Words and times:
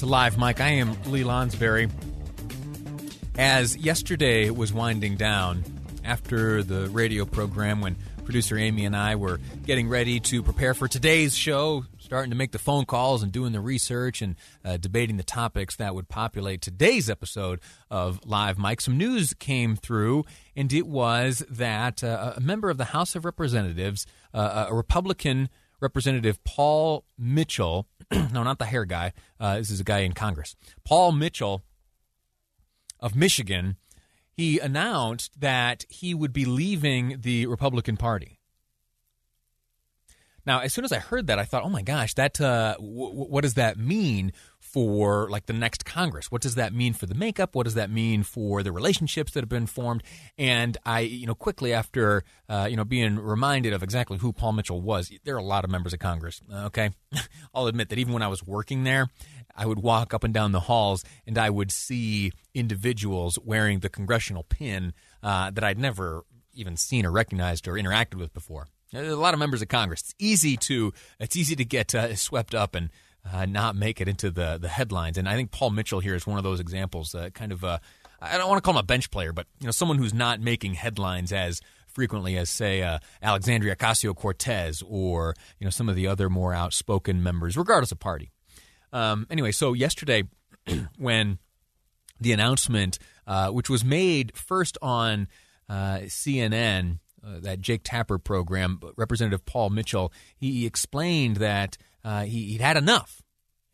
to 0.00 0.06
Live 0.06 0.38
Mic. 0.38 0.62
I 0.62 0.68
am 0.68 0.96
Lee 1.10 1.24
Lonsberry. 1.24 1.90
As 3.36 3.76
yesterday 3.76 4.48
was 4.48 4.72
winding 4.72 5.16
down 5.16 5.62
after 6.06 6.62
the 6.62 6.88
radio 6.88 7.26
program 7.26 7.82
when 7.82 7.96
producer 8.24 8.56
Amy 8.56 8.86
and 8.86 8.96
I 8.96 9.16
were 9.16 9.40
getting 9.66 9.90
ready 9.90 10.18
to 10.20 10.42
prepare 10.42 10.72
for 10.72 10.88
today's 10.88 11.36
show, 11.36 11.84
starting 11.98 12.30
to 12.30 12.36
make 12.36 12.52
the 12.52 12.58
phone 12.58 12.86
calls 12.86 13.22
and 13.22 13.30
doing 13.30 13.52
the 13.52 13.60
research 13.60 14.22
and 14.22 14.36
uh, 14.64 14.78
debating 14.78 15.18
the 15.18 15.22
topics 15.22 15.76
that 15.76 15.94
would 15.94 16.08
populate 16.08 16.62
today's 16.62 17.10
episode 17.10 17.60
of 17.90 18.24
Live 18.24 18.58
Mic. 18.58 18.80
Some 18.80 18.96
news 18.96 19.34
came 19.34 19.76
through, 19.76 20.24
and 20.56 20.72
it 20.72 20.86
was 20.86 21.44
that 21.50 22.02
uh, 22.02 22.32
a 22.36 22.40
member 22.40 22.70
of 22.70 22.78
the 22.78 22.86
House 22.86 23.14
of 23.16 23.26
Representatives, 23.26 24.06
uh, 24.32 24.66
a 24.70 24.74
Republican 24.74 25.50
Representative 25.78 26.42
Paul 26.44 27.04
Mitchell, 27.18 27.86
no, 28.32 28.42
not 28.42 28.58
the 28.58 28.64
hair 28.66 28.84
guy, 28.84 29.12
uh, 29.38 29.56
this 29.56 29.70
is 29.70 29.80
a 29.80 29.84
guy 29.84 30.00
in 30.00 30.12
Congress, 30.12 30.56
Paul 30.84 31.12
Mitchell 31.12 31.62
of 32.98 33.14
Michigan 33.14 33.76
he 34.40 34.58
announced 34.58 35.38
that 35.38 35.84
he 35.90 36.14
would 36.14 36.32
be 36.32 36.46
leaving 36.46 37.18
the 37.20 37.44
Republican 37.44 37.98
Party. 37.98 38.40
Now, 40.46 40.60
as 40.60 40.72
soon 40.72 40.86
as 40.86 40.92
I 40.92 40.98
heard 40.98 41.26
that, 41.26 41.38
I 41.38 41.44
thought, 41.44 41.62
"Oh 41.62 41.68
my 41.68 41.82
gosh, 41.82 42.14
that 42.14 42.40
uh, 42.40 42.74
w- 42.78 43.12
what 43.12 43.42
does 43.42 43.54
that 43.54 43.76
mean 43.76 44.32
for 44.72 45.28
like 45.30 45.46
the 45.46 45.52
next 45.52 45.84
Congress? 45.84 46.30
What 46.30 46.42
does 46.42 46.54
that 46.56 46.72
mean 46.72 46.92
for 46.92 47.06
the 47.06 47.14
makeup? 47.14 47.54
What 47.54 47.64
does 47.64 47.74
that 47.74 47.90
mean 47.90 48.22
for 48.22 48.62
the 48.62 48.72
relationships 48.72 49.32
that 49.32 49.40
have 49.40 49.48
been 49.48 49.66
formed?" 49.66 50.02
And 50.38 50.76
I, 50.84 51.00
you 51.00 51.26
know, 51.26 51.34
quickly 51.34 51.72
after 51.72 52.24
uh, 52.48 52.66
you 52.70 52.76
know 52.76 52.84
being 52.84 53.18
reminded 53.18 53.72
of 53.72 53.82
exactly 53.82 54.18
who 54.18 54.32
Paul 54.32 54.52
Mitchell 54.52 54.80
was, 54.80 55.12
there 55.24 55.34
are 55.34 55.38
a 55.38 55.44
lot 55.44 55.64
of 55.64 55.70
members 55.70 55.92
of 55.92 55.98
Congress. 55.98 56.40
Okay, 56.52 56.90
I'll 57.54 57.66
admit 57.66 57.88
that 57.90 57.98
even 57.98 58.12
when 58.12 58.22
I 58.22 58.28
was 58.28 58.42
working 58.42 58.84
there, 58.84 59.08
I 59.56 59.66
would 59.66 59.80
walk 59.80 60.14
up 60.14 60.24
and 60.24 60.32
down 60.32 60.52
the 60.52 60.60
halls 60.60 61.04
and 61.26 61.36
I 61.38 61.50
would 61.50 61.70
see 61.70 62.32
individuals 62.54 63.38
wearing 63.44 63.80
the 63.80 63.88
congressional 63.88 64.42
pin 64.42 64.94
uh, 65.22 65.50
that 65.50 65.64
I'd 65.64 65.78
never 65.78 66.24
even 66.54 66.76
seen 66.76 67.06
or 67.06 67.10
recognized 67.10 67.68
or 67.68 67.74
interacted 67.74 68.14
with 68.14 68.32
before. 68.32 68.68
A 68.92 69.14
lot 69.14 69.34
of 69.34 69.40
members 69.40 69.62
of 69.62 69.68
Congress. 69.68 70.00
It's 70.00 70.14
easy 70.18 70.56
to 70.58 70.92
it's 71.20 71.36
easy 71.36 71.54
to 71.56 71.64
get 71.64 71.94
uh, 71.94 72.14
swept 72.16 72.54
up 72.54 72.74
and 72.74 72.90
uh, 73.30 73.46
not 73.46 73.76
make 73.76 74.00
it 74.00 74.08
into 74.08 74.30
the 74.30 74.58
the 74.60 74.68
headlines. 74.68 75.18
And 75.18 75.28
I 75.28 75.34
think 75.34 75.50
Paul 75.50 75.70
Mitchell 75.70 76.00
here 76.00 76.14
is 76.14 76.26
one 76.26 76.38
of 76.38 76.44
those 76.44 76.60
examples. 76.60 77.14
Uh, 77.14 77.30
kind 77.30 77.52
of, 77.52 77.64
uh, 77.64 77.78
I 78.20 78.38
don't 78.38 78.48
want 78.48 78.58
to 78.58 78.62
call 78.62 78.74
him 78.74 78.80
a 78.80 78.84
bench 78.84 79.10
player, 79.10 79.32
but 79.32 79.46
you 79.60 79.66
know, 79.66 79.72
someone 79.72 79.98
who's 79.98 80.14
not 80.14 80.40
making 80.40 80.74
headlines 80.74 81.32
as 81.32 81.60
frequently 81.86 82.36
as 82.36 82.48
say 82.48 82.82
uh, 82.82 82.98
Alexandria 83.22 83.76
Ocasio 83.76 84.14
Cortez 84.14 84.82
or 84.86 85.34
you 85.58 85.64
know 85.64 85.70
some 85.70 85.88
of 85.88 85.96
the 85.96 86.06
other 86.06 86.30
more 86.30 86.54
outspoken 86.54 87.22
members, 87.22 87.56
regardless 87.56 87.92
of 87.92 88.00
party. 88.00 88.30
Um, 88.92 89.26
anyway, 89.30 89.52
so 89.52 89.72
yesterday 89.72 90.24
when 90.98 91.38
the 92.20 92.32
announcement, 92.32 92.98
uh, 93.26 93.50
which 93.50 93.70
was 93.70 93.84
made 93.84 94.36
first 94.36 94.76
on 94.82 95.28
uh, 95.68 96.00
CNN, 96.06 96.98
uh, 97.24 97.38
that 97.40 97.60
Jake 97.60 97.82
Tapper 97.84 98.18
program, 98.18 98.80
Representative 98.96 99.44
Paul 99.44 99.70
Mitchell, 99.70 100.12
he, 100.36 100.52
he 100.52 100.66
explained 100.66 101.36
that 101.36 101.76
uh, 102.04 102.22
he, 102.22 102.44
he'd 102.44 102.60
had 102.60 102.76
enough 102.76 103.22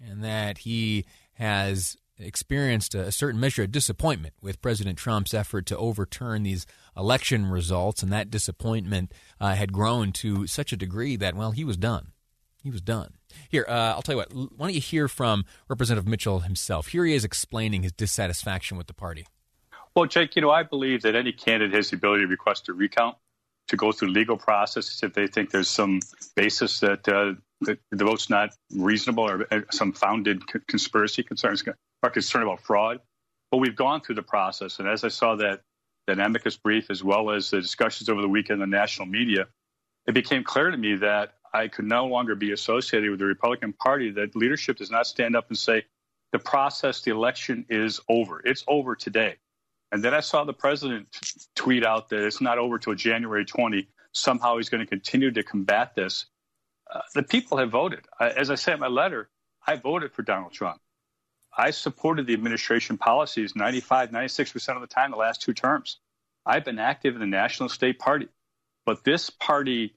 and 0.01 0.23
that 0.25 0.59
he 0.59 1.05
has 1.35 1.97
experienced 2.19 2.95
a, 2.95 3.13
certain 3.13 3.41
measure 3.41 3.63
of 3.63 3.73
disappointment 3.73 4.35
with 4.41 4.61
President 4.63 4.99
Trump's 4.99 5.35
effort 5.35 5.67
to 5.67 5.77
overturn 5.77 6.43
these 6.43 6.67
election 6.97 7.47
results, 7.47 8.03
and 8.03 8.13
that 8.13 8.31
disappointment 8.31 9.13
uh, 9.41 9.55
had 9.55 9.73
grown 9.73 10.13
to 10.13 10.47
such 10.47 10.73
a 10.73 10.77
degree 10.77 11.17
that, 11.17 11.35
well, 11.35 11.51
he 11.51 11.65
was 11.65 11.77
done. 11.77 12.13
He 12.63 12.71
was 12.71 12.81
done. 12.81 13.15
Here, 13.49 13.65
uh, 13.69 13.95
I'll 13.95 14.03
tell 14.03 14.15
you 14.15 14.19
what. 14.19 14.35
Why 14.35 14.67
don't 14.67 14.75
you 14.75 14.81
hear 14.81 15.09
from 15.09 15.45
Representative 15.69 16.09
Mitchell 16.09 16.41
himself? 16.41 16.89
Here 16.89 17.05
he 17.05 17.15
is 17.15 17.25
explaining 17.25 17.83
his 17.83 17.93
dissatisfaction 17.93 18.77
with 18.77 18.87
the 18.87 18.95
party. 18.95 19.27
Well, 19.95 20.07
Jake, 20.07 20.37
you 20.37 20.43
know, 20.43 20.51
I 20.51 20.63
believe 20.63 21.03
that 21.03 21.15
any 21.15 21.33
candidate 21.33 21.75
has 21.75 21.91
the 21.91 21.97
ability 21.97 22.25
to 22.25 22.29
request 22.29 22.69
a 22.69 22.73
recount, 22.73 23.17
to 23.69 23.77
go 23.77 23.93
through 23.93 24.09
legal 24.09 24.37
processes 24.37 25.01
if 25.03 25.13
they 25.15 25.27
think 25.27 25.51
there's 25.51 25.69
some 25.71 26.01
basis 26.35 26.81
that, 26.81 27.09
uh, 27.09 27.35
that 27.63 27.79
the 27.91 28.05
vote's 28.05 28.29
not 28.29 28.55
reasonable 28.75 29.25
or 29.29 29.47
uh, 29.53 29.61
some 29.71 29.93
founded 29.93 30.43
conspiracy 30.69 31.23
concerns 31.23 31.65
or 32.03 32.11
concern 32.11 32.43
about 32.43 32.61
fraud. 32.61 33.01
But 33.51 33.59
we've 33.59 33.77
gone 33.77 34.01
through 34.01 34.17
the 34.17 34.23
process, 34.23 34.79
and 34.79 34.89
as 34.89 35.05
I 35.05 35.09
saw 35.09 35.37
that 35.37 35.63
that 36.07 36.21
amicus 36.21 36.57
brief 36.57 36.91
as 36.91 37.03
well 37.03 37.31
as 37.31 37.51
the 37.51 37.61
discussions 37.61 38.09
over 38.09 38.21
the 38.21 38.29
weekend 38.29 38.63
in 38.63 38.71
the 38.71 38.77
national 38.77 39.07
media, 39.07 39.47
it 40.07 40.15
became 40.15 40.45
clear 40.45 40.71
to 40.71 40.77
me 40.77 40.95
that 40.97 41.35
I 41.53 41.69
could 41.69 41.85
no 41.85 42.07
longer 42.07 42.35
be 42.35 42.53
associated 42.53 43.11
with 43.11 43.19
the 43.19 43.25
Republican 43.25 43.73
Party, 43.73 44.11
that 44.13 44.37
leadership 44.37 44.77
does 44.77 44.91
not 44.91 45.07
stand 45.07 45.35
up 45.35 45.49
and 45.49 45.59
say, 45.59 45.85
the 46.33 46.39
process, 46.39 47.03
the 47.03 47.13
election 47.13 47.65
is 47.69 48.01
over. 48.09 48.43
It's 48.45 48.65
over 48.69 48.95
today. 48.95 49.37
And 49.93 50.03
then 50.03 50.13
I 50.13 50.21
saw 50.21 50.45
the 50.45 50.53
president 50.53 51.07
tweet 51.55 51.85
out 51.85 52.09
that 52.11 52.25
it's 52.25 52.41
not 52.41 52.59
over 52.59 52.79
till 52.79 52.95
January 52.95 53.45
20. 53.45 53.89
Somehow 54.13 54.57
he's 54.57 54.69
going 54.69 54.85
to 54.85 54.87
continue 54.87 55.31
to 55.31 55.43
combat 55.43 55.95
this. 55.95 56.27
Uh, 56.93 57.01
the 57.15 57.23
people 57.23 57.59
have 57.59 57.71
voted. 57.71 58.07
I, 58.19 58.31
as 58.31 58.51
I 58.51 58.55
say 58.55 58.73
in 58.73 58.81
my 58.81 58.89
letter, 58.89 59.29
I 59.67 59.77
voted 59.77 60.13
for 60.13 60.23
Donald 60.23 60.53
Trump. 60.53 60.81
I 61.57 61.71
supported 61.71 62.27
the 62.27 62.35
administration 62.35 62.99
policies 62.99 63.57
95, 63.57 64.11
96% 64.11 64.75
of 64.75 64.81
the 64.81 64.87
time 64.87 65.11
the 65.11 65.17
last 65.17 65.43
two 65.43 65.55
terms. 65.55 65.99
I've 66.45 66.65
been 66.65 66.79
active 66.79 67.15
in 67.15 67.21
the 67.21 67.27
National 67.27 67.69
State 67.69 67.99
Party. 67.99 68.29
But 68.85 69.03
this 69.05 69.31
party 69.31 69.95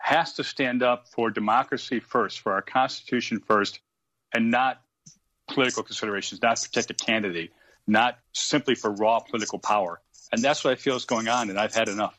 has 0.00 0.34
to 0.34 0.44
stand 0.44 0.82
up 0.82 1.08
for 1.08 1.30
democracy 1.30 1.98
first, 1.98 2.40
for 2.40 2.52
our 2.52 2.62
Constitution 2.62 3.40
first, 3.40 3.80
and 4.34 4.50
not 4.50 4.82
political 5.48 5.82
considerations, 5.82 6.42
not 6.42 6.60
protect 6.60 6.90
a 6.90 6.94
candidate, 6.94 7.52
not 7.86 8.18
simply 8.34 8.74
for 8.74 8.90
raw 8.90 9.18
political 9.18 9.58
power. 9.58 10.00
And 10.30 10.42
that's 10.42 10.62
what 10.62 10.72
I 10.72 10.76
feel 10.76 10.94
is 10.96 11.06
going 11.06 11.28
on, 11.28 11.48
and 11.48 11.58
I've 11.58 11.74
had 11.74 11.88
enough. 11.88 12.17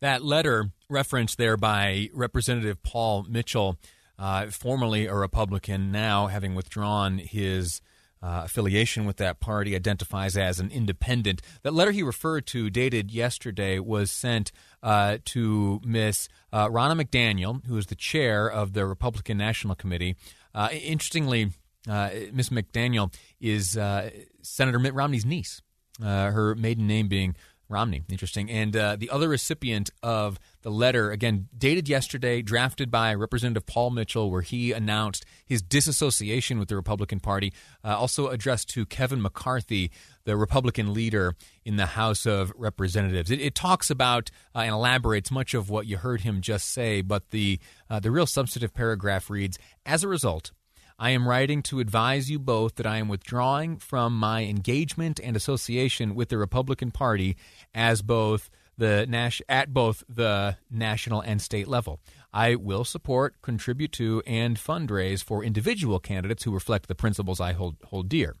That 0.00 0.24
letter 0.24 0.70
referenced 0.90 1.38
there 1.38 1.56
by 1.56 2.10
Representative 2.12 2.82
Paul 2.82 3.24
Mitchell, 3.28 3.78
uh, 4.18 4.46
formerly 4.46 5.06
a 5.06 5.14
Republican, 5.14 5.90
now 5.90 6.26
having 6.26 6.54
withdrawn 6.54 7.18
his 7.18 7.80
uh, 8.22 8.42
affiliation 8.44 9.04
with 9.04 9.16
that 9.18 9.40
party, 9.40 9.74
identifies 9.74 10.36
as 10.36 10.58
an 10.58 10.70
independent. 10.70 11.40
That 11.62 11.74
letter 11.74 11.92
he 11.92 12.02
referred 12.02 12.46
to, 12.48 12.70
dated 12.70 13.10
yesterday, 13.10 13.78
was 13.78 14.10
sent 14.10 14.52
uh, 14.82 15.18
to 15.26 15.80
Miss 15.84 16.28
uh, 16.52 16.68
Ronna 16.68 17.00
McDaniel, 17.00 17.64
who 17.66 17.76
is 17.76 17.86
the 17.86 17.94
chair 17.94 18.50
of 18.50 18.72
the 18.72 18.86
Republican 18.86 19.38
National 19.38 19.74
Committee. 19.74 20.16
Uh, 20.54 20.68
interestingly, 20.72 21.52
uh, 21.88 22.10
Miss 22.32 22.48
McDaniel 22.48 23.14
is 23.40 23.76
uh, 23.76 24.10
Senator 24.42 24.78
Mitt 24.78 24.94
Romney's 24.94 25.26
niece, 25.26 25.62
her 26.00 26.54
maiden 26.54 26.86
name 26.86 27.08
being 27.08 27.34
Romney. 27.68 28.02
Interesting. 28.08 28.50
And 28.50 28.76
uh, 28.76 28.96
the 28.96 29.10
other 29.10 29.28
recipient 29.28 29.90
of 30.02 30.38
the 30.62 30.70
letter, 30.70 31.10
again, 31.10 31.48
dated 31.56 31.88
yesterday, 31.88 32.42
drafted 32.42 32.90
by 32.90 33.12
Representative 33.14 33.66
Paul 33.66 33.90
Mitchell, 33.90 34.30
where 34.30 34.42
he 34.42 34.72
announced 34.72 35.24
his 35.44 35.62
disassociation 35.62 36.58
with 36.58 36.68
the 36.68 36.76
Republican 36.76 37.20
Party, 37.20 37.52
uh, 37.84 37.96
also 37.96 38.28
addressed 38.28 38.68
to 38.70 38.86
Kevin 38.86 39.20
McCarthy, 39.20 39.90
the 40.24 40.36
Republican 40.36 40.94
leader 40.94 41.34
in 41.64 41.76
the 41.76 41.86
House 41.86 42.24
of 42.24 42.52
Representatives. 42.56 43.30
It, 43.30 43.40
it 43.40 43.54
talks 43.54 43.90
about 43.90 44.30
uh, 44.54 44.60
and 44.60 44.72
elaborates 44.72 45.30
much 45.30 45.54
of 45.54 45.68
what 45.68 45.86
you 45.86 45.96
heard 45.96 46.20
him 46.20 46.40
just 46.40 46.72
say, 46.72 47.00
but 47.00 47.30
the, 47.30 47.58
uh, 47.90 47.98
the 48.00 48.10
real 48.10 48.26
substantive 48.26 48.74
paragraph 48.74 49.28
reads 49.28 49.58
As 49.84 50.04
a 50.04 50.08
result, 50.08 50.52
I 50.98 51.10
am 51.10 51.28
writing 51.28 51.62
to 51.64 51.80
advise 51.80 52.30
you 52.30 52.38
both 52.38 52.76
that 52.76 52.86
I 52.86 52.96
am 52.96 53.08
withdrawing 53.08 53.76
from 53.76 54.16
my 54.16 54.44
engagement 54.44 55.20
and 55.22 55.36
association 55.36 56.14
with 56.14 56.30
the 56.30 56.38
Republican 56.38 56.90
Party 56.90 57.36
as 57.74 58.00
both 58.00 58.48
the 58.78 59.06
Nash 59.06 59.42
at 59.48 59.72
both 59.72 60.04
the 60.08 60.56
national 60.70 61.20
and 61.20 61.40
state 61.40 61.68
level. 61.68 62.00
I 62.32 62.54
will 62.54 62.84
support, 62.84 63.40
contribute 63.42 63.92
to, 63.92 64.22
and 64.26 64.56
fundraise 64.56 65.22
for 65.22 65.44
individual 65.44 65.98
candidates 65.98 66.44
who 66.44 66.52
reflect 66.52 66.88
the 66.88 66.94
principles 66.94 67.40
I 67.40 67.52
hold 67.52 67.76
hold 67.84 68.08
dear. 68.08 68.34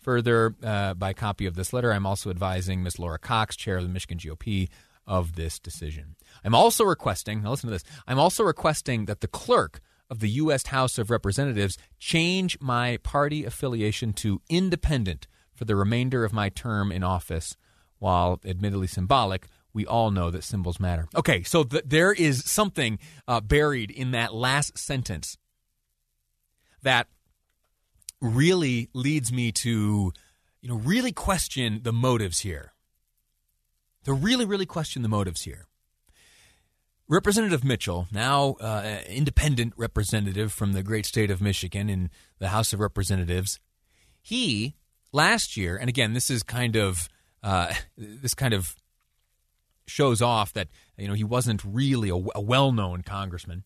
Further, 0.00 0.54
uh, 0.62 0.92
by 0.92 1.14
copy 1.14 1.46
of 1.46 1.54
this 1.54 1.72
letter, 1.72 1.90
I'm 1.90 2.04
also 2.04 2.28
advising 2.28 2.82
Ms. 2.82 2.98
Laura 2.98 3.18
Cox, 3.18 3.56
chair 3.56 3.78
of 3.78 3.84
the 3.84 3.88
Michigan 3.88 4.18
GOP, 4.18 4.68
of 5.06 5.36
this 5.36 5.58
decision. 5.58 6.16
I'm 6.44 6.54
also 6.54 6.84
requesting. 6.84 7.42
Now, 7.42 7.50
listen 7.50 7.68
to 7.68 7.72
this. 7.72 7.84
I'm 8.06 8.18
also 8.18 8.44
requesting 8.44 9.06
that 9.06 9.22
the 9.22 9.28
clerk 9.28 9.80
of 10.14 10.20
the 10.20 10.30
U.S. 10.30 10.68
House 10.68 10.96
of 10.96 11.10
Representatives 11.10 11.76
change 11.98 12.56
my 12.60 12.98
party 12.98 13.44
affiliation 13.44 14.12
to 14.14 14.40
independent 14.48 15.26
for 15.52 15.64
the 15.64 15.74
remainder 15.74 16.24
of 16.24 16.32
my 16.32 16.48
term 16.48 16.92
in 16.92 17.02
office. 17.02 17.56
While 17.98 18.40
admittedly 18.44 18.86
symbolic, 18.86 19.48
we 19.72 19.84
all 19.84 20.12
know 20.12 20.30
that 20.30 20.44
symbols 20.44 20.78
matter. 20.78 21.08
Okay, 21.16 21.42
so 21.42 21.64
th- 21.64 21.82
there 21.84 22.12
is 22.12 22.44
something 22.44 22.98
uh, 23.26 23.40
buried 23.40 23.90
in 23.90 24.12
that 24.12 24.32
last 24.32 24.78
sentence 24.78 25.36
that 26.82 27.08
really 28.20 28.88
leads 28.92 29.32
me 29.32 29.50
to, 29.50 30.12
you 30.60 30.68
know, 30.68 30.76
really 30.76 31.12
question 31.12 31.80
the 31.82 31.92
motives 31.92 32.40
here. 32.40 32.72
To 34.04 34.12
really, 34.12 34.44
really 34.44 34.66
question 34.66 35.02
the 35.02 35.08
motives 35.08 35.42
here. 35.42 35.66
Representative 37.08 37.64
Mitchell, 37.64 38.08
now 38.10 38.56
uh, 38.60 39.00
independent 39.06 39.74
representative 39.76 40.52
from 40.52 40.72
the 40.72 40.82
great 40.82 41.04
state 41.04 41.30
of 41.30 41.42
Michigan 41.42 41.90
in 41.90 42.10
the 42.38 42.48
House 42.48 42.72
of 42.72 42.80
Representatives, 42.80 43.60
he 44.22 44.74
last 45.12 45.56
year, 45.56 45.76
and 45.76 45.88
again, 45.88 46.14
this 46.14 46.30
is 46.30 46.42
kind 46.42 46.76
of 46.76 47.08
uh, 47.42 47.74
this 47.98 48.34
kind 48.34 48.54
of 48.54 48.74
shows 49.86 50.22
off 50.22 50.54
that 50.54 50.68
you 50.96 51.06
know 51.06 51.14
he 51.14 51.24
wasn't 51.24 51.62
really 51.62 52.08
a, 52.08 52.16
a 52.34 52.40
well-known 52.40 53.02
congressman. 53.02 53.64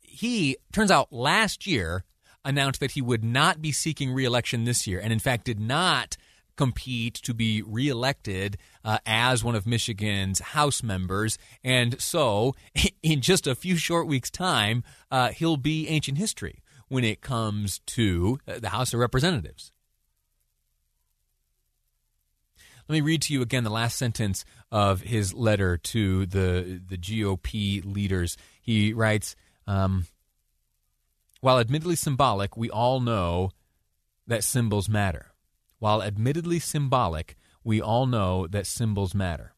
He 0.00 0.56
turns 0.72 0.90
out 0.90 1.12
last 1.12 1.66
year 1.66 2.04
announced 2.42 2.80
that 2.80 2.92
he 2.92 3.02
would 3.02 3.22
not 3.24 3.60
be 3.60 3.70
seeking 3.70 4.12
reelection 4.12 4.64
this 4.64 4.86
year, 4.86 4.98
and 4.98 5.12
in 5.12 5.18
fact 5.18 5.44
did 5.44 5.60
not 5.60 6.16
compete 6.56 7.14
to 7.14 7.34
be 7.34 7.62
reelected 7.62 8.58
uh, 8.84 8.98
as 9.06 9.44
one 9.44 9.54
of 9.54 9.66
Michigan's 9.66 10.40
House 10.40 10.82
members. 10.82 11.38
And 11.62 12.00
so, 12.00 12.54
in 13.02 13.20
just 13.20 13.46
a 13.46 13.54
few 13.54 13.76
short 13.76 14.06
weeks' 14.06 14.30
time, 14.30 14.82
uh, 15.10 15.28
he'll 15.30 15.56
be 15.56 15.88
ancient 15.88 16.18
history 16.18 16.62
when 16.88 17.04
it 17.04 17.20
comes 17.20 17.80
to 17.80 18.38
uh, 18.46 18.58
the 18.58 18.70
House 18.70 18.92
of 18.92 19.00
Representatives. 19.00 19.72
Let 22.88 22.94
me 22.94 23.00
read 23.00 23.22
to 23.22 23.32
you 23.32 23.42
again 23.42 23.64
the 23.64 23.70
last 23.70 23.98
sentence 23.98 24.44
of 24.70 25.00
his 25.00 25.34
letter 25.34 25.76
to 25.76 26.24
the 26.26 26.80
the 26.86 26.96
GOP 26.96 27.84
leaders. 27.84 28.36
He 28.60 28.92
writes, 28.92 29.34
um, 29.66 30.06
"While 31.40 31.58
admittedly 31.58 31.96
symbolic, 31.96 32.56
we 32.56 32.70
all 32.70 33.00
know 33.00 33.50
that 34.28 34.44
symbols 34.44 34.88
matter. 34.88 35.32
While 35.78 36.02
admittedly 36.02 36.58
symbolic, 36.58 37.36
we 37.62 37.80
all 37.80 38.06
know 38.06 38.46
that 38.46 38.66
symbols 38.66 39.14
matter. 39.14 39.54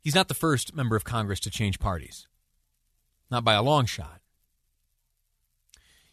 He's 0.00 0.14
not 0.14 0.28
the 0.28 0.34
first 0.34 0.74
member 0.74 0.96
of 0.96 1.04
Congress 1.04 1.40
to 1.40 1.50
change 1.50 1.78
parties, 1.78 2.26
not 3.30 3.44
by 3.44 3.54
a 3.54 3.62
long 3.62 3.84
shot. 3.84 4.20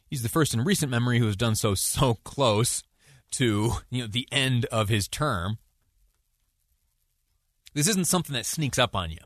He's 0.09 0.23
the 0.23 0.29
first 0.29 0.53
in 0.53 0.63
recent 0.63 0.91
memory 0.91 1.19
who 1.19 1.25
has 1.25 1.35
done 1.35 1.55
so 1.55 1.75
so 1.75 2.15
close 2.23 2.83
to 3.31 3.73
you 3.89 4.01
know 4.01 4.07
the 4.07 4.27
end 4.31 4.65
of 4.65 4.89
his 4.89 5.07
term. 5.07 5.57
This 7.73 7.87
isn't 7.87 8.07
something 8.07 8.33
that 8.33 8.45
sneaks 8.45 8.79
up 8.79 8.95
on 8.95 9.11
you. 9.11 9.19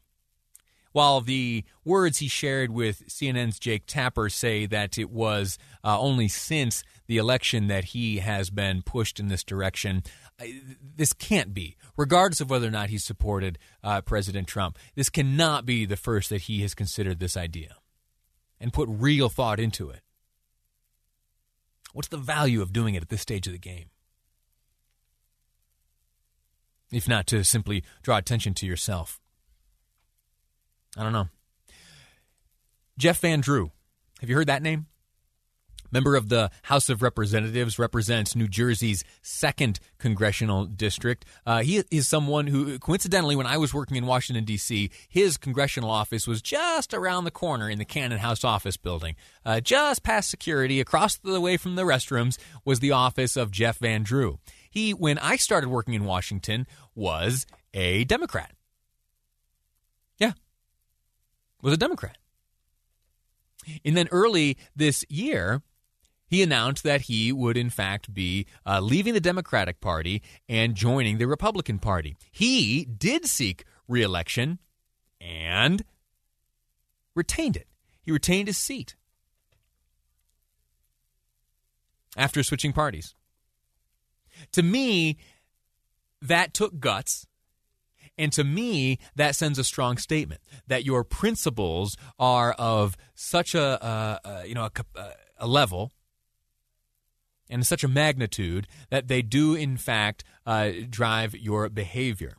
While 0.91 1.21
the 1.21 1.63
words 1.85 2.17
he 2.17 2.27
shared 2.27 2.71
with 2.71 3.07
CNN's 3.07 3.59
Jake 3.59 3.83
Tapper 3.85 4.29
say 4.29 4.65
that 4.65 4.97
it 4.97 5.09
was 5.09 5.57
uh, 5.83 5.99
only 5.99 6.27
since 6.27 6.83
the 7.07 7.17
election 7.17 7.67
that 7.67 7.85
he 7.85 8.19
has 8.19 8.49
been 8.49 8.81
pushed 8.81 9.19
in 9.19 9.27
this 9.27 9.43
direction, 9.43 10.03
this 10.95 11.13
can't 11.13 11.53
be, 11.53 11.77
regardless 11.95 12.41
of 12.41 12.49
whether 12.49 12.67
or 12.67 12.71
not 12.71 12.89
he 12.89 12.97
supported 12.97 13.57
uh, 13.83 14.01
President 14.01 14.47
Trump. 14.47 14.77
This 14.95 15.09
cannot 15.09 15.65
be 15.65 15.85
the 15.85 15.97
first 15.97 16.29
that 16.29 16.43
he 16.43 16.61
has 16.61 16.73
considered 16.73 17.19
this 17.19 17.37
idea 17.37 17.75
and 18.59 18.73
put 18.73 18.89
real 18.89 19.29
thought 19.29 19.59
into 19.59 19.89
it. 19.89 20.01
What's 21.93 22.09
the 22.09 22.17
value 22.17 22.61
of 22.61 22.73
doing 22.73 22.95
it 22.95 23.01
at 23.01 23.09
this 23.09 23.21
stage 23.21 23.47
of 23.47 23.53
the 23.53 23.59
game? 23.59 23.89
If 26.91 27.07
not 27.07 27.27
to 27.27 27.43
simply 27.43 27.83
draw 28.03 28.17
attention 28.17 28.53
to 28.55 28.65
yourself. 28.65 29.20
I 30.97 31.03
don't 31.03 31.13
know. 31.13 31.29
Jeff 32.97 33.19
Van 33.19 33.41
Drew. 33.41 33.71
Have 34.19 34.29
you 34.29 34.35
heard 34.35 34.47
that 34.47 34.61
name? 34.61 34.87
Member 35.91 36.15
of 36.15 36.29
the 36.29 36.49
House 36.63 36.89
of 36.89 37.01
Representatives, 37.01 37.77
represents 37.77 38.35
New 38.35 38.47
Jersey's 38.47 39.03
second 39.21 39.79
congressional 39.97 40.65
district. 40.65 41.25
Uh, 41.45 41.63
he 41.63 41.83
is 41.91 42.07
someone 42.07 42.47
who, 42.47 42.79
coincidentally, 42.79 43.35
when 43.35 43.45
I 43.45 43.57
was 43.57 43.73
working 43.73 43.97
in 43.97 44.05
Washington, 44.05 44.45
D.C., 44.45 44.89
his 45.09 45.37
congressional 45.37 45.89
office 45.89 46.27
was 46.27 46.41
just 46.41 46.93
around 46.93 47.25
the 47.25 47.31
corner 47.31 47.69
in 47.69 47.77
the 47.77 47.85
Cannon 47.85 48.19
House 48.19 48.45
office 48.45 48.77
building. 48.77 49.15
Uh, 49.45 49.59
just 49.59 50.01
past 50.01 50.29
security, 50.29 50.79
across 50.79 51.17
the 51.17 51.41
way 51.41 51.57
from 51.57 51.75
the 51.75 51.83
restrooms, 51.83 52.37
was 52.63 52.79
the 52.79 52.91
office 52.91 53.35
of 53.35 53.51
Jeff 53.51 53.77
Van 53.79 54.03
Drew. 54.03 54.39
He, 54.69 54.93
when 54.93 55.17
I 55.17 55.35
started 55.35 55.69
working 55.69 55.93
in 55.93 56.05
Washington, 56.05 56.67
was 56.95 57.45
a 57.73 58.05
Democrat 58.05 58.53
was 61.61 61.73
a 61.73 61.77
Democrat. 61.77 62.17
And 63.85 63.95
then 63.95 64.07
early 64.11 64.57
this 64.75 65.05
year, 65.09 65.61
he 66.27 66.41
announced 66.41 66.83
that 66.83 67.01
he 67.01 67.31
would, 67.31 67.57
in 67.57 67.69
fact, 67.69 68.13
be 68.13 68.47
uh, 68.65 68.79
leaving 68.79 69.13
the 69.13 69.19
Democratic 69.19 69.81
Party 69.81 70.21
and 70.47 70.75
joining 70.75 71.17
the 71.17 71.27
Republican 71.27 71.77
Party. 71.77 72.15
He 72.31 72.85
did 72.85 73.25
seek 73.25 73.65
reelection 73.87 74.59
and 75.19 75.83
retained 77.15 77.57
it. 77.57 77.67
He 78.01 78.11
retained 78.11 78.47
his 78.47 78.57
seat 78.57 78.95
after 82.17 82.43
switching 82.43 82.73
parties. 82.73 83.13
To 84.53 84.63
me, 84.63 85.17
that 86.21 86.53
took 86.53 86.79
guts 86.79 87.27
and 88.21 88.31
to 88.33 88.43
me, 88.43 88.99
that 89.15 89.35
sends 89.35 89.57
a 89.57 89.63
strong 89.63 89.97
statement 89.97 90.41
that 90.67 90.85
your 90.85 91.03
principles 91.03 91.97
are 92.19 92.51
of 92.51 92.95
such 93.15 93.55
a, 93.55 93.83
uh, 93.83 94.19
uh, 94.23 94.43
you 94.45 94.53
know, 94.53 94.69
a, 94.95 95.09
a, 95.39 95.47
level 95.47 95.91
and 97.49 97.65
such 97.65 97.83
a 97.83 97.87
magnitude 97.87 98.67
that 98.91 99.07
they 99.07 99.23
do, 99.23 99.55
in 99.55 99.75
fact, 99.75 100.23
uh, 100.45 100.69
drive 100.87 101.35
your 101.35 101.67
behavior. 101.67 102.37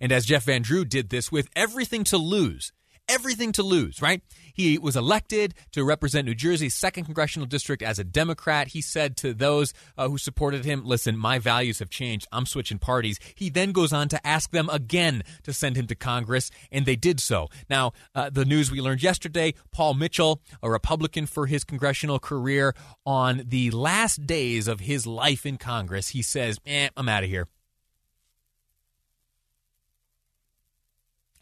And 0.00 0.12
as 0.12 0.26
Jeff 0.26 0.44
Van 0.44 0.62
Drew 0.62 0.84
did 0.84 1.10
this 1.10 1.32
with 1.32 1.48
everything 1.56 2.04
to 2.04 2.18
lose, 2.18 2.72
everything 3.10 3.52
to 3.52 3.62
lose, 3.62 4.00
right? 4.00 4.22
He 4.54 4.78
was 4.78 4.96
elected 4.96 5.54
to 5.72 5.84
represent 5.84 6.26
New 6.26 6.34
Jersey's 6.34 6.74
second 6.74 7.04
congressional 7.04 7.46
district 7.46 7.82
as 7.82 7.98
a 7.98 8.04
Democrat. 8.04 8.68
He 8.68 8.80
said 8.80 9.16
to 9.18 9.34
those 9.34 9.74
uh, 9.98 10.08
who 10.08 10.18
supported 10.18 10.64
him, 10.64 10.84
Listen, 10.84 11.16
my 11.16 11.38
values 11.38 11.80
have 11.80 11.90
changed. 11.90 12.28
I'm 12.30 12.46
switching 12.46 12.78
parties. 12.78 13.18
He 13.34 13.50
then 13.50 13.72
goes 13.72 13.92
on 13.92 14.08
to 14.08 14.26
ask 14.26 14.50
them 14.50 14.68
again 14.70 15.22
to 15.42 15.52
send 15.52 15.76
him 15.76 15.86
to 15.88 15.94
Congress, 15.94 16.50
and 16.70 16.86
they 16.86 16.96
did 16.96 17.20
so. 17.20 17.48
Now, 17.68 17.92
uh, 18.14 18.30
the 18.30 18.44
news 18.44 18.70
we 18.70 18.80
learned 18.80 19.02
yesterday 19.02 19.54
Paul 19.72 19.94
Mitchell, 19.94 20.40
a 20.62 20.70
Republican 20.70 21.26
for 21.26 21.46
his 21.46 21.64
congressional 21.64 22.18
career, 22.18 22.74
on 23.04 23.42
the 23.46 23.70
last 23.70 24.26
days 24.26 24.68
of 24.68 24.80
his 24.80 25.06
life 25.06 25.44
in 25.44 25.56
Congress, 25.56 26.08
he 26.08 26.22
says, 26.22 26.58
eh, 26.66 26.88
I'm 26.96 27.08
out 27.08 27.24
of 27.24 27.30
here. 27.30 27.48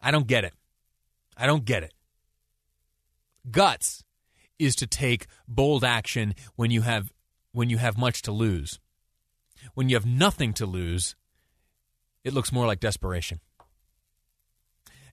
I 0.00 0.10
don't 0.10 0.26
get 0.26 0.44
it. 0.44 0.54
I 1.38 1.46
don't 1.46 1.64
get 1.64 1.84
it. 1.84 1.94
Guts 3.50 4.02
is 4.58 4.74
to 4.76 4.86
take 4.86 5.26
bold 5.46 5.84
action 5.84 6.34
when 6.56 6.70
you 6.70 6.82
have 6.82 7.12
when 7.52 7.70
you 7.70 7.78
have 7.78 7.96
much 7.96 8.22
to 8.22 8.32
lose. 8.32 8.78
When 9.74 9.88
you 9.88 9.96
have 9.96 10.06
nothing 10.06 10.52
to 10.54 10.66
lose, 10.66 11.16
it 12.24 12.34
looks 12.34 12.52
more 12.52 12.66
like 12.66 12.80
desperation. 12.80 13.40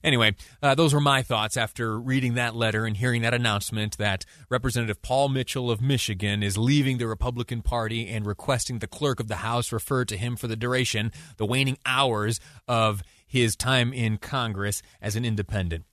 Anyway, 0.04 0.36
uh, 0.62 0.74
those 0.74 0.94
were 0.94 1.00
my 1.00 1.22
thoughts 1.22 1.56
after 1.56 1.98
reading 1.98 2.34
that 2.34 2.54
letter 2.54 2.84
and 2.86 2.96
hearing 2.96 3.22
that 3.22 3.34
announcement 3.34 3.98
that 3.98 4.24
Representative 4.48 5.02
Paul 5.02 5.28
Mitchell 5.28 5.70
of 5.70 5.80
Michigan 5.80 6.42
is 6.42 6.56
leaving 6.56 6.98
the 6.98 7.08
Republican 7.08 7.62
Party 7.62 8.06
and 8.08 8.24
requesting 8.24 8.78
the 8.78 8.86
clerk 8.86 9.18
of 9.18 9.26
the 9.26 9.36
House 9.36 9.72
refer 9.72 10.04
to 10.04 10.16
him 10.16 10.36
for 10.36 10.46
the 10.46 10.54
duration, 10.54 11.10
the 11.38 11.46
waning 11.46 11.78
hours 11.84 12.38
of 12.68 13.02
his 13.26 13.56
time 13.56 13.92
in 13.92 14.18
Congress 14.18 14.80
as 15.00 15.16
an 15.16 15.24
independent. 15.24 15.84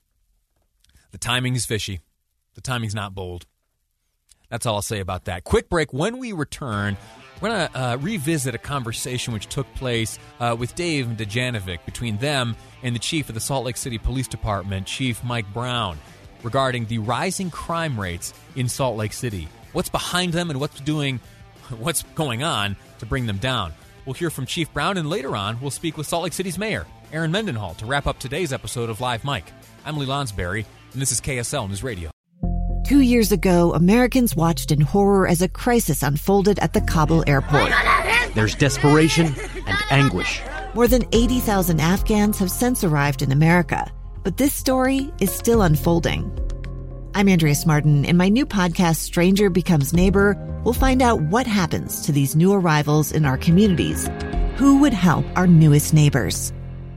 The 1.14 1.18
timing 1.18 1.54
is 1.54 1.64
fishy. 1.64 2.00
The 2.56 2.60
timing's 2.60 2.92
not 2.92 3.14
bold. 3.14 3.46
That's 4.50 4.66
all 4.66 4.74
I'll 4.74 4.82
say 4.82 4.98
about 4.98 5.26
that. 5.26 5.44
Quick 5.44 5.68
break. 5.68 5.92
When 5.92 6.18
we 6.18 6.32
return, 6.32 6.96
we're 7.40 7.50
going 7.50 7.68
to 7.68 7.78
uh, 7.78 7.96
revisit 7.98 8.56
a 8.56 8.58
conversation 8.58 9.32
which 9.32 9.46
took 9.46 9.72
place 9.76 10.18
uh, 10.40 10.56
with 10.58 10.74
Dave 10.74 11.06
Dujanovic 11.06 11.84
between 11.84 12.16
them 12.16 12.56
and 12.82 12.96
the 12.96 12.98
chief 12.98 13.28
of 13.28 13.36
the 13.36 13.40
Salt 13.40 13.64
Lake 13.64 13.76
City 13.76 13.96
Police 13.96 14.26
Department, 14.26 14.88
Chief 14.88 15.22
Mike 15.22 15.46
Brown, 15.54 15.98
regarding 16.42 16.86
the 16.86 16.98
rising 16.98 17.48
crime 17.48 17.98
rates 18.00 18.34
in 18.56 18.68
Salt 18.68 18.96
Lake 18.96 19.12
City. 19.12 19.46
What's 19.72 19.90
behind 19.90 20.32
them 20.32 20.50
and 20.50 20.58
what's 20.58 20.80
doing, 20.80 21.20
what's 21.78 22.02
going 22.16 22.42
on 22.42 22.74
to 22.98 23.06
bring 23.06 23.26
them 23.26 23.38
down? 23.38 23.72
We'll 24.04 24.14
hear 24.14 24.30
from 24.30 24.46
Chief 24.46 24.72
Brown, 24.72 24.98
and 24.98 25.08
later 25.08 25.36
on, 25.36 25.60
we'll 25.60 25.70
speak 25.70 25.96
with 25.96 26.08
Salt 26.08 26.24
Lake 26.24 26.32
City's 26.32 26.58
mayor, 26.58 26.88
Erin 27.12 27.30
Mendenhall 27.30 27.74
to 27.74 27.86
wrap 27.86 28.08
up 28.08 28.18
today's 28.18 28.52
episode 28.52 28.90
of 28.90 29.00
Live 29.00 29.24
Mic. 29.24 29.44
I'm 29.86 29.96
Lee 29.96 30.06
Lonsberry, 30.06 30.64
and 30.94 31.02
this 31.02 31.12
is 31.12 31.20
KSL 31.20 31.68
News 31.68 31.82
Radio. 31.82 32.10
Two 32.86 33.00
years 33.00 33.32
ago, 33.32 33.74
Americans 33.74 34.36
watched 34.36 34.70
in 34.70 34.80
horror 34.80 35.26
as 35.26 35.42
a 35.42 35.48
crisis 35.48 36.02
unfolded 36.02 36.58
at 36.60 36.72
the 36.72 36.80
Kabul 36.80 37.24
airport. 37.26 37.72
There's 38.34 38.54
desperation 38.54 39.34
and 39.66 39.78
anguish. 39.90 40.40
More 40.74 40.86
than 40.86 41.04
80,000 41.12 41.80
Afghans 41.80 42.38
have 42.38 42.50
since 42.50 42.84
arrived 42.84 43.22
in 43.22 43.32
America, 43.32 43.90
but 44.22 44.36
this 44.36 44.54
story 44.54 45.12
is 45.20 45.32
still 45.32 45.62
unfolding. 45.62 46.30
I'm 47.14 47.28
Andrea 47.28 47.54
Martin. 47.66 48.04
In 48.04 48.16
my 48.16 48.28
new 48.28 48.44
podcast, 48.44 48.96
Stranger 48.96 49.50
Becomes 49.50 49.92
Neighbor, 49.92 50.36
we'll 50.64 50.74
find 50.74 51.00
out 51.00 51.22
what 51.22 51.46
happens 51.46 52.02
to 52.06 52.12
these 52.12 52.36
new 52.36 52.52
arrivals 52.52 53.12
in 53.12 53.24
our 53.24 53.38
communities. 53.38 54.08
Who 54.56 54.78
would 54.80 54.94
help 54.94 55.24
our 55.36 55.46
newest 55.46 55.94
neighbors? 55.94 56.52